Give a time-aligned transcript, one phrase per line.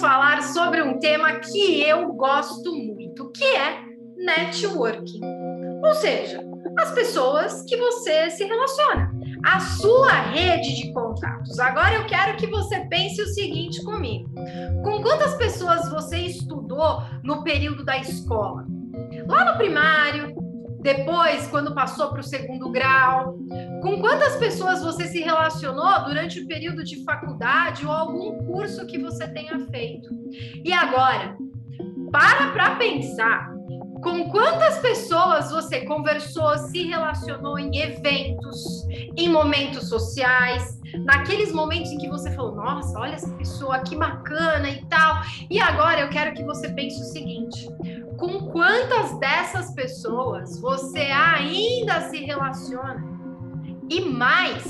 [0.00, 3.80] falar sobre um tema que eu gosto muito, que é
[4.16, 5.20] networking.
[5.84, 6.42] Ou seja,
[6.78, 9.12] as pessoas que você se relaciona,
[9.44, 11.58] a sua rede de contatos.
[11.58, 14.28] Agora eu quero que você pense o seguinte comigo:
[14.82, 18.66] com quantas pessoas você estudou no período da escola?
[19.26, 20.35] Lá no primário,
[20.80, 23.38] depois, quando passou para o segundo grau?
[23.82, 28.98] Com quantas pessoas você se relacionou durante o período de faculdade ou algum curso que
[28.98, 30.08] você tenha feito?
[30.64, 31.36] E agora,
[32.10, 33.54] para para pensar.
[34.02, 38.86] Com quantas pessoas você conversou, se relacionou em eventos,
[39.16, 44.68] em momentos sociais, naqueles momentos em que você falou: Nossa, olha essa pessoa, que bacana
[44.68, 45.22] e tal.
[45.50, 47.68] E agora eu quero que você pense o seguinte:
[48.16, 53.04] com quantas dessas pessoas você ainda se relaciona?
[53.88, 54.64] E mais,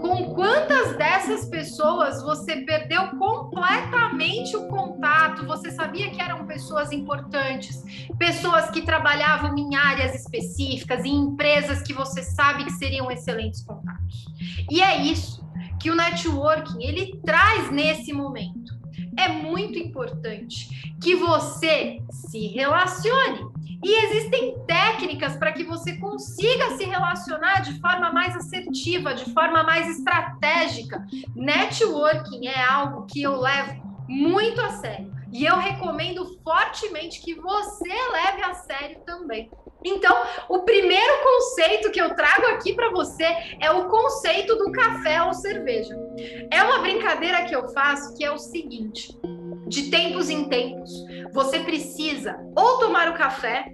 [0.00, 5.46] com quantas dessas pessoas você perdeu completamente o contato?
[5.46, 7.84] Você sabia que eram pessoas importantes,
[8.18, 14.24] pessoas que trabalhavam em áreas específicas, em empresas que você sabe que seriam excelentes contatos.
[14.70, 15.46] E é isso
[15.78, 18.74] que o networking ele traz nesse momento
[19.18, 20.68] é muito importante
[21.00, 23.55] que você se relacione.
[23.84, 29.62] E existem técnicas para que você consiga se relacionar de forma mais assertiva, de forma
[29.62, 31.04] mais estratégica.
[31.34, 35.14] Networking é algo que eu levo muito a sério.
[35.32, 39.50] E eu recomendo fortemente que você leve a sério também.
[39.84, 40.16] Então,
[40.48, 43.24] o primeiro conceito que eu trago aqui para você
[43.60, 45.96] é o conceito do café ou cerveja.
[46.50, 49.16] É uma brincadeira que eu faço que é o seguinte:
[49.66, 53.66] de tempos em tempos, você precisa ou tomar o café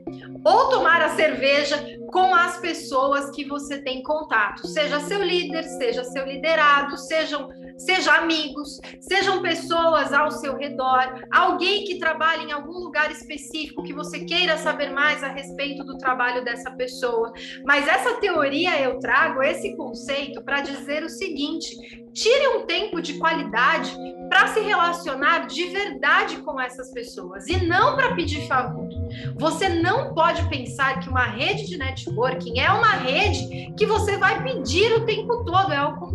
[0.44, 6.04] ou tomar a cerveja com as pessoas que você tem contato, seja seu líder, seja
[6.04, 7.48] seu liderado, sejam
[7.84, 13.92] seja amigos, sejam pessoas ao seu redor, alguém que trabalha em algum lugar específico que
[13.92, 17.32] você queira saber mais a respeito do trabalho dessa pessoa.
[17.64, 21.76] Mas essa teoria eu trago esse conceito para dizer o seguinte:
[22.12, 23.96] tire um tempo de qualidade
[24.28, 28.88] para se relacionar de verdade com essas pessoas e não para pedir favor.
[29.36, 34.42] Você não pode pensar que uma rede de networking é uma rede que você vai
[34.42, 36.11] pedir o tempo todo, é ao.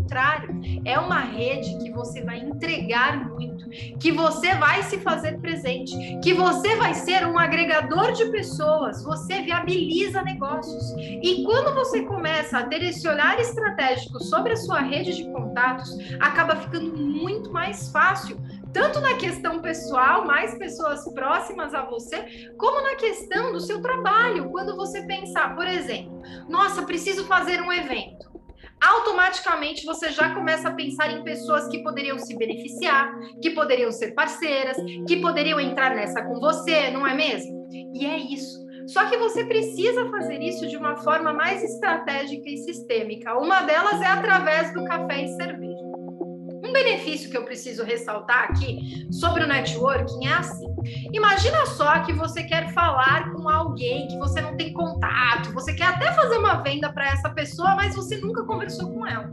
[0.85, 3.69] É uma rede que você vai entregar muito,
[3.99, 9.41] que você vai se fazer presente, que você vai ser um agregador de pessoas, você
[9.41, 10.93] viabiliza negócios.
[10.97, 15.97] E quando você começa a ter esse olhar estratégico sobre a sua rede de contatos,
[16.19, 18.37] acaba ficando muito mais fácil
[18.73, 24.51] tanto na questão pessoal, mais pessoas próximas a você, como na questão do seu trabalho.
[24.51, 28.36] Quando você pensar, por exemplo, nossa, preciso fazer um evento.
[28.79, 33.11] Automaticamente você já começa a pensar em pessoas que poderiam se beneficiar,
[33.41, 34.77] que poderiam ser parceiras,
[35.07, 37.67] que poderiam entrar nessa com você, não é mesmo?
[37.93, 38.65] E é isso.
[38.87, 43.37] Só que você precisa fazer isso de uma forma mais estratégica e sistêmica.
[43.37, 45.83] Uma delas é através do café e cerveja.
[46.63, 50.67] Um benefício que eu preciso ressaltar aqui sobre o networking é assim:
[51.13, 55.87] imagina só que você quer falar com alguém que você não tem contato, você quer
[55.87, 59.29] até fazer uma venda para essa pessoa, mas você nunca conversou com ela.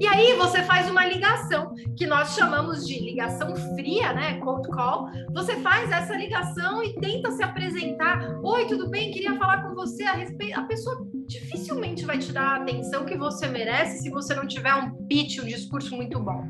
[0.00, 4.38] E aí você faz uma ligação, que nós chamamos de ligação fria, né?
[4.40, 5.08] Cold call.
[5.34, 8.38] Você faz essa ligação e tenta se apresentar.
[8.42, 9.10] Oi, tudo bem?
[9.10, 10.58] Queria falar com você a respeito.
[10.58, 14.74] A pessoa dificilmente vai te dar a atenção que você merece se você não tiver
[14.74, 16.44] um pitch, um discurso muito bom.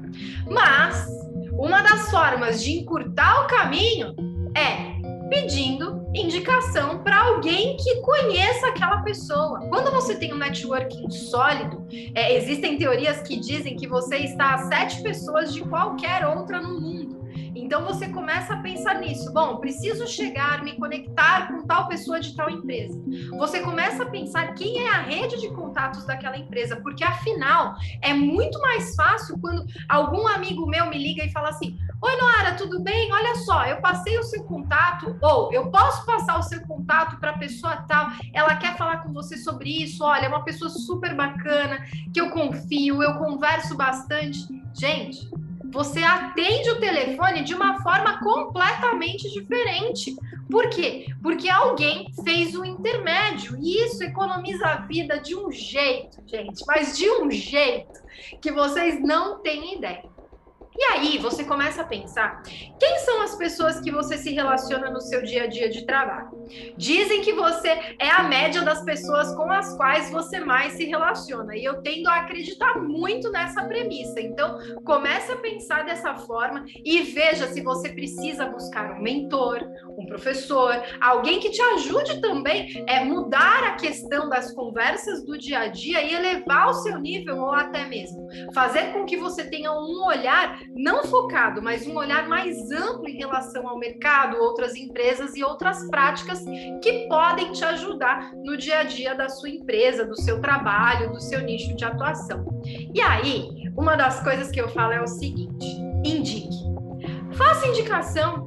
[0.51, 1.07] Mas
[1.53, 4.97] uma das formas de encurtar o caminho é
[5.29, 9.61] pedindo indicação para alguém que conheça aquela pessoa.
[9.69, 14.59] Quando você tem um networking sólido, é, existem teorias que dizem que você está a
[14.59, 17.27] sete pessoas de qualquer outra no mundo.
[17.55, 19.33] Então você começa a pensar nisso.
[19.33, 23.03] Bom, preciso chegar, me conectar com tal pessoa de tal empresa.
[23.39, 28.13] Você começa a pensar quem é a rede de contatos daquela empresa, porque afinal é
[28.13, 32.83] muito mais fácil quando algum amigo meu me liga e fala assim: Oi, Noara, tudo
[32.83, 33.11] bem?
[33.11, 37.31] Olha só, eu passei o seu contato, ou eu posso passar o seu contato para
[37.31, 40.05] a pessoa tal, ela quer falar com você sobre isso.
[40.05, 44.47] Olha, é uma pessoa super bacana, que eu confio, eu converso bastante.
[44.75, 45.27] Gente,
[45.73, 50.15] você atende o telefone de uma forma completamente diferente.
[50.51, 51.07] Por quê?
[51.23, 56.97] Porque alguém fez o intermédio e isso economiza a vida de um jeito, gente, mas
[56.97, 58.01] de um jeito
[58.41, 60.16] que vocês não têm ideia.
[60.79, 62.43] E aí você começa a pensar
[62.79, 66.47] quem são as pessoas que você se relaciona no seu dia a dia de trabalho.
[66.77, 67.69] Dizem que você
[67.99, 71.57] é a média das pessoas com as quais você mais se relaciona.
[71.57, 74.21] E eu tendo a acreditar muito nessa premissa.
[74.21, 79.61] Então, comece a pensar dessa forma e veja se você precisa buscar um mentor,
[79.97, 85.61] um professor, alguém que te ajude também é, mudar a questão das conversas do dia
[85.61, 89.73] a dia e elevar o seu nível ou até mesmo fazer com que você tenha
[89.73, 95.37] um olhar não focado, mas um olhar mais amplo em relação ao mercado, outras empresas
[95.37, 96.45] e outras práticas
[96.83, 101.21] que podem te ajudar no dia a dia da sua empresa, do seu trabalho, do
[101.21, 102.45] seu nicho de atuação.
[102.95, 105.67] E aí, uma das coisas que eu falo é o seguinte:
[106.05, 106.67] indique.
[107.33, 108.46] Faça indicação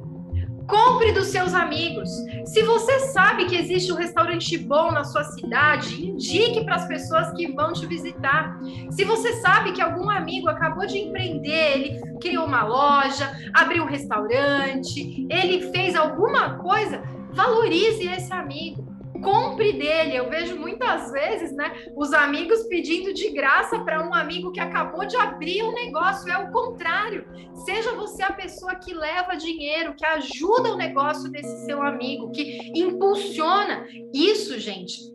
[0.70, 2.08] Compre dos seus amigos.
[2.44, 7.32] Se você sabe que existe um restaurante bom na sua cidade, indique para as pessoas
[7.32, 8.58] que vão te visitar.
[8.90, 13.88] Se você sabe que algum amigo acabou de empreender, ele criou uma loja, abriu um
[13.88, 17.02] restaurante, ele fez alguma coisa,
[17.32, 18.89] valorize esse amigo
[19.20, 20.16] compre dele.
[20.16, 25.06] Eu vejo muitas vezes, né, os amigos pedindo de graça para um amigo que acabou
[25.06, 26.30] de abrir um negócio.
[26.30, 27.26] É o contrário.
[27.64, 32.58] Seja você a pessoa que leva dinheiro, que ajuda o negócio desse seu amigo, que
[32.74, 33.86] impulsiona.
[34.12, 35.10] Isso, gente,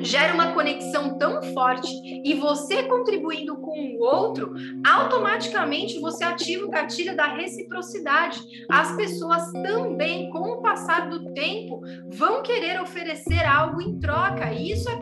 [0.00, 1.88] gera uma conexão tão forte
[2.24, 4.54] e você contribuindo com o outro,
[4.86, 8.40] automaticamente você ativa o gatilho da reciprocidade.
[8.68, 14.52] As pessoas também, com o passar do tempo, vão querer oferecer algo em troca.
[14.52, 14.98] E isso é,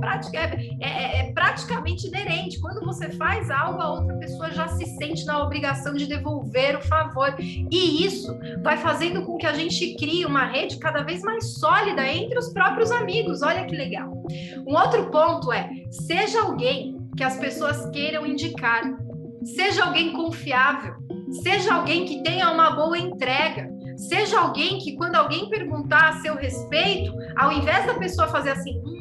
[0.81, 1.18] é, é, é
[1.59, 2.61] praticamente inerente.
[2.61, 6.83] Quando você faz algo, a outra pessoa já se sente na obrigação de devolver o
[6.83, 7.35] favor.
[7.39, 8.33] E isso
[8.63, 12.53] vai fazendo com que a gente crie uma rede cada vez mais sólida entre os
[12.53, 13.43] próprios amigos.
[13.43, 14.13] Olha que legal.
[14.67, 18.83] Um outro ponto é: seja alguém que as pessoas queiram indicar,
[19.43, 20.95] seja alguém confiável,
[21.43, 26.37] seja alguém que tenha uma boa entrega, seja alguém que, quando alguém perguntar a seu
[26.37, 28.98] respeito, ao invés da pessoa fazer assim, hum,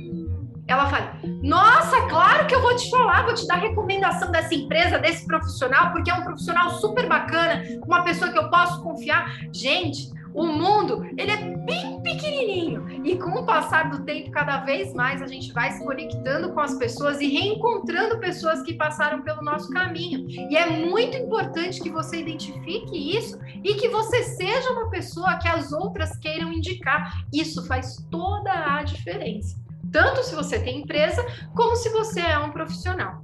[0.67, 4.99] ela fala: Nossa, claro que eu vou te falar, vou te dar recomendação dessa empresa,
[4.99, 9.37] desse profissional, porque é um profissional super bacana, uma pessoa que eu posso confiar.
[9.53, 14.93] Gente, o mundo, ele é bem pequenininho e com o passar do tempo, cada vez
[14.93, 19.41] mais a gente vai se conectando com as pessoas e reencontrando pessoas que passaram pelo
[19.41, 20.29] nosso caminho.
[20.29, 25.47] E é muito importante que você identifique isso e que você seja uma pessoa que
[25.47, 27.25] as outras queiram indicar.
[27.33, 29.66] Isso faz toda a diferença.
[29.91, 31.25] Tanto se você tem empresa,
[31.55, 33.21] como se você é um profissional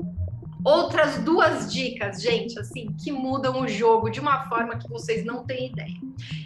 [0.63, 5.44] outras duas dicas, gente, assim, que mudam o jogo de uma forma que vocês não
[5.44, 5.98] têm ideia.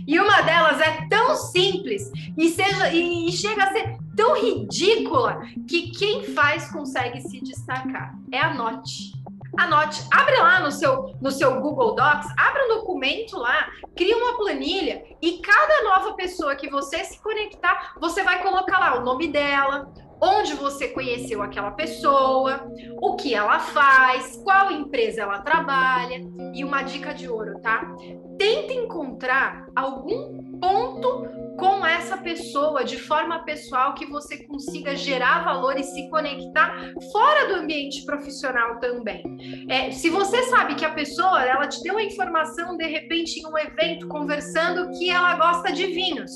[0.07, 5.91] E uma delas é tão simples e seja e chega a ser tão ridícula que
[5.91, 8.15] quem faz consegue se destacar.
[8.31, 9.15] É anote.
[9.55, 14.37] Anote, abre lá no seu, no seu Google Docs, abre um documento lá, cria uma
[14.37, 19.29] planilha e cada nova pessoa que você se conectar, você vai colocar lá o nome
[19.29, 19.91] dela,
[20.21, 22.71] onde você conheceu aquela pessoa,
[23.01, 26.21] o que ela faz, qual empresa ela trabalha.
[26.53, 27.95] E uma dica de ouro, tá?
[28.37, 31.27] Tenta encontrar algum ponto
[31.57, 37.47] com essa pessoa de forma pessoal que você consiga gerar valor e se conectar fora
[37.47, 39.23] do ambiente profissional também.
[39.67, 43.47] É, se você sabe que a pessoa ela te deu a informação de repente em
[43.47, 46.31] um evento conversando que ela gosta de vinhos,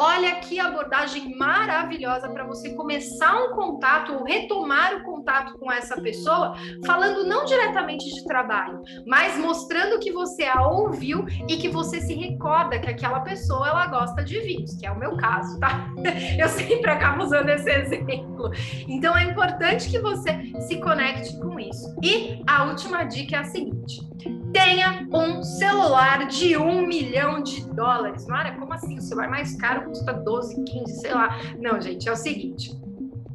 [0.00, 6.00] Olha que abordagem maravilhosa para você começar um contato ou retomar o contato com essa
[6.00, 6.54] pessoa,
[6.86, 12.14] falando não diretamente de trabalho, mas mostrando que você a ouviu e que você se
[12.14, 15.92] recorda que aquela pessoa ela gosta de vinhos, que é o meu caso, tá?
[16.38, 18.52] Eu sempre acabo usando esse exemplo.
[18.86, 21.92] Então é importante que você se conecte com isso.
[22.04, 24.07] E a última dica é a seguinte:
[24.52, 28.26] tenha um celular de um milhão de dólares.
[28.26, 28.98] Mara, como assim?
[28.98, 31.38] O celular mais caro custa 12, 15, sei lá.
[31.58, 32.77] Não, gente, é o seguinte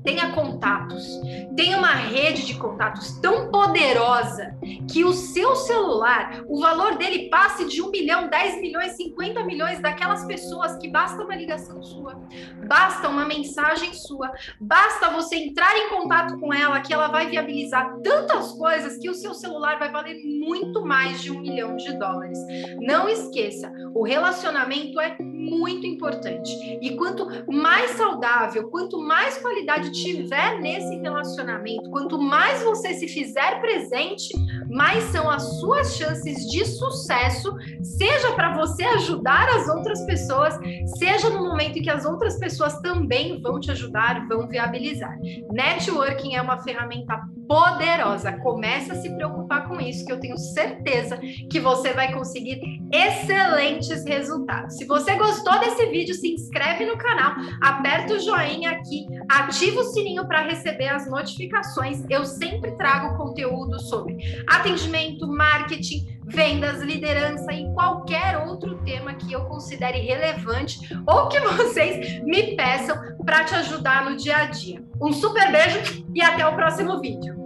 [0.04, 1.22] tenha contatos,
[1.56, 4.56] tenha uma rede de contatos tão poderosa
[4.92, 9.80] que o seu celular, o valor dele passe de um milhão, 10 milhões, 50 milhões
[9.80, 12.22] daquelas pessoas que basta uma ligação sua,
[12.68, 17.98] basta uma mensagem sua, basta você entrar em contato com ela que ela vai viabilizar
[18.04, 22.40] tantas coisas que o seu celular vai valer muito mais de um milhão de dólares.
[22.82, 26.52] Não esqueça, o relacionamento é muito importante.
[26.94, 33.60] E quanto mais saudável, quanto mais qualidade tiver nesse relacionamento, quanto mais você se fizer
[33.60, 34.32] presente,
[34.70, 40.54] mais são as suas chances de sucesso, seja para você ajudar as outras pessoas,
[41.00, 45.18] seja no momento em que as outras pessoas também vão te ajudar, vão viabilizar.
[45.52, 47.20] Networking é uma ferramenta
[47.54, 48.32] poderosa.
[48.40, 52.60] Comece a se preocupar com isso, que eu tenho certeza que você vai conseguir
[52.92, 54.76] excelentes resultados.
[54.76, 59.84] Se você gostou desse vídeo, se inscreve no canal, aperta o joinha aqui, ativa o
[59.84, 62.04] sininho para receber as notificações.
[62.10, 64.18] Eu sempre trago conteúdo sobre
[64.48, 72.20] atendimento, marketing, vendas, liderança e qualquer outro tema que eu considere relevante ou que vocês
[72.24, 74.84] me peçam para te ajudar no dia a dia.
[75.00, 77.43] Um super beijo e até o próximo vídeo.